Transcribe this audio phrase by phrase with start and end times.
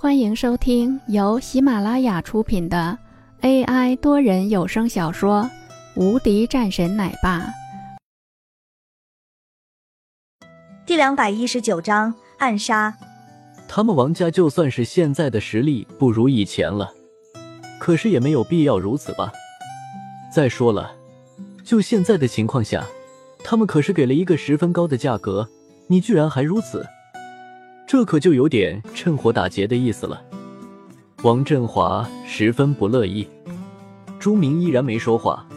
[0.00, 2.96] 欢迎收听由喜马拉雅出品的
[3.40, 5.42] AI 多人有声小说
[6.00, 7.40] 《无敌战神奶爸》
[10.86, 12.96] 第两百一十九章暗杀。
[13.66, 16.92] 他们王家就算是现在的实力不如以前了，
[17.80, 19.32] 可是也没有必要如此吧？
[20.32, 20.92] 再说了，
[21.64, 22.86] 就现在的情况下，
[23.42, 25.48] 他们可是给了一个十分高的价格，
[25.88, 26.86] 你居然还如此！
[27.88, 30.22] 这可就有点趁火打劫的意思了。
[31.22, 33.26] 王振华十分不乐意，
[34.20, 35.48] 朱明依然没说话，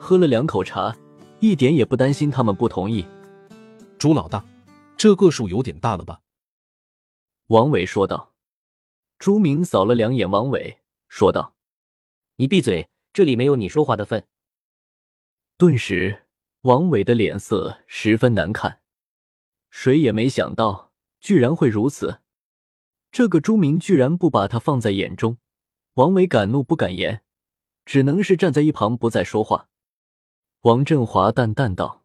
[0.00, 0.96] 喝了两口茶，
[1.40, 3.04] 一点也不担心他们不同意。
[3.98, 4.42] 朱老大，
[4.96, 6.22] 这个数有点大了吧？
[7.48, 8.32] 王伟说道。
[9.18, 10.78] 朱明扫了两眼王伟，
[11.08, 11.54] 说道
[12.36, 14.26] ：“你闭嘴，这里没有你说话的份。”
[15.58, 16.22] 顿时，
[16.62, 18.80] 王伟的脸色十分难看。
[19.70, 20.93] 谁也没想到。
[21.24, 22.20] 居然会如此！
[23.10, 25.38] 这个朱明居然不把他放在眼中，
[25.94, 27.24] 王伟敢怒不敢言，
[27.86, 29.70] 只能是站在一旁不再说话。
[30.64, 32.04] 王振华淡淡道：“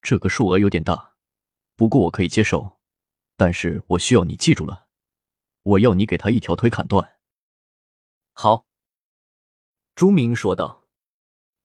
[0.00, 1.16] 这个数额有点大，
[1.74, 2.78] 不过我可以接受，
[3.36, 4.86] 但是我需要你记住了，
[5.64, 7.16] 我要你给他一条腿砍断。”
[8.34, 8.66] 好，
[9.96, 10.84] 朱明说道。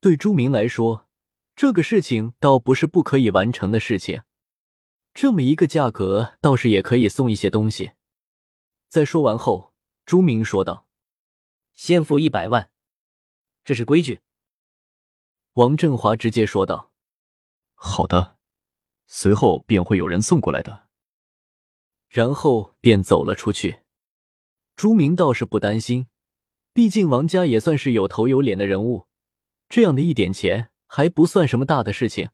[0.00, 1.10] 对朱明来说，
[1.54, 4.22] 这个事情倒不是不可以完成的事情。
[5.14, 7.92] 这么一个价格，倒是也可以送一些东西。
[8.88, 9.72] 在说完后，
[10.04, 10.88] 朱明说道
[11.74, 12.68] ：“先付一百万，
[13.64, 14.20] 这是规矩。”
[15.54, 16.90] 王振华直接说道
[17.74, 18.38] ：“好的，
[19.06, 20.88] 随后便会有人送过来的。”
[22.10, 23.82] 然后便走了出去。
[24.74, 26.08] 朱明倒是不担心，
[26.72, 29.06] 毕竟王家也算是有头有脸的人物，
[29.68, 32.30] 这样的一点钱还不算什么大的事情。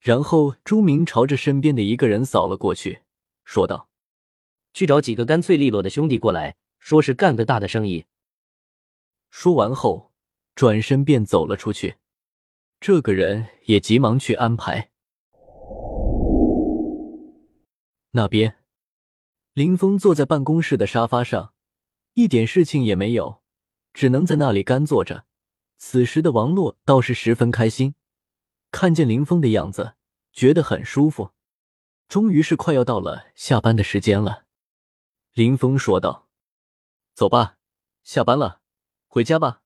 [0.00, 3.02] 然后，朱明朝着身边的一个人扫了过去，
[3.44, 3.90] 说道
[4.72, 8.06] ：“去找几个干脆利落的兄弟过来，说是干个大的生意。”
[9.28, 10.10] 说完后，
[10.54, 11.96] 转身便走了出去。
[12.80, 14.90] 这个人也急忙去安排。
[18.12, 18.56] 那边，
[19.52, 21.52] 林峰坐在办公室的沙发上，
[22.14, 23.42] 一点事情也没有，
[23.92, 25.26] 只能在那里干坐着。
[25.76, 27.94] 此时的王洛倒是十分开心。
[28.72, 29.94] 看见林峰的样子，
[30.40, 31.32] 觉得很舒服。
[32.08, 34.46] 终于是快要到了下班的时间了，
[35.34, 36.30] 林峰说道
[37.12, 37.58] ：“走吧，
[38.04, 38.62] 下班了，
[39.06, 39.60] 回家吧。”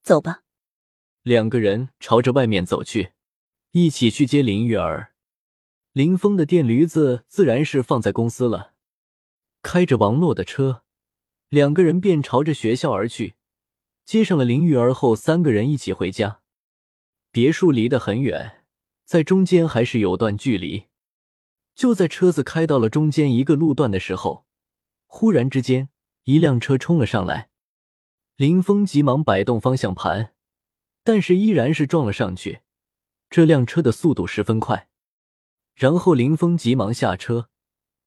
[0.00, 0.44] 走吧。
[1.22, 3.14] 两个人朝着外面走去，
[3.72, 5.12] 一起去接林玉儿。
[5.90, 8.74] 林峰的电驴子自然是放在公司了，
[9.62, 10.84] 开着王洛的车，
[11.48, 13.34] 两个人便朝着学校而去。
[14.04, 16.42] 接上了林玉儿后，三个人一起回家。
[17.32, 18.57] 别墅离得很远，
[19.08, 20.84] 在中间还是有段距离。
[21.74, 24.44] 就在车子开到了中间一个路段的时候，
[25.06, 25.88] 忽然之间，
[26.24, 27.48] 一辆车冲了上来。
[28.36, 30.34] 林峰急忙摆动方向盘，
[31.02, 32.60] 但是依然是撞了上去。
[33.30, 34.90] 这辆车的速度十分快，
[35.74, 37.48] 然后林峰急忙下车，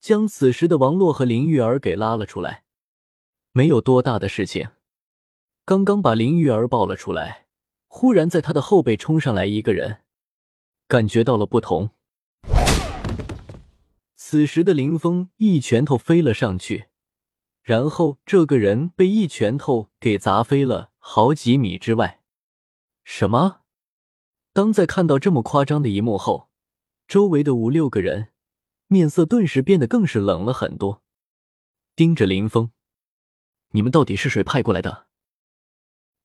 [0.00, 2.62] 将此时的王洛和林玉儿给拉了出来。
[3.50, 4.68] 没有多大的事情，
[5.64, 7.48] 刚刚把林玉儿抱了出来。
[7.88, 10.03] 忽然，在他的后背冲上来一个人，
[10.86, 11.90] 感觉到了不同。
[14.16, 16.86] 此时的林峰一拳头飞了上去，
[17.62, 22.20] 然后这个人被一拳头给砸飞了好几米之外。
[23.04, 23.60] 什么？
[24.52, 26.48] 当在看到这么夸张的一幕后，
[27.06, 28.28] 周围的五六个人
[28.86, 31.02] 面色顿时变得更是冷了很多，
[31.94, 32.70] 盯着林峰
[33.72, 35.06] ：“你们到底是谁派过来的？”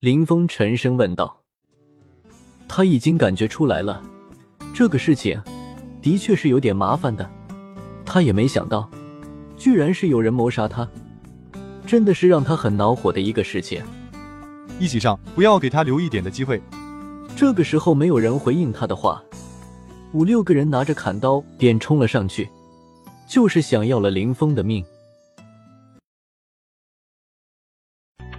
[0.00, 1.44] 林峰沉声问道。
[2.68, 4.02] 他已经感觉出来了，
[4.74, 5.40] 这个事情
[6.02, 7.30] 的确是有点麻烦的。
[8.04, 8.90] 他也没想到，
[9.56, 10.86] 居然是有人谋杀他，
[11.86, 13.80] 真的是让他很恼火的一个事情。
[14.80, 16.60] 一起上，不要给他留一点的机会。
[17.36, 19.22] 这个时候没有人回应他的话，
[20.12, 22.50] 五六个人拿着砍刀便冲了上去，
[23.28, 24.84] 就是想要了林峰的命。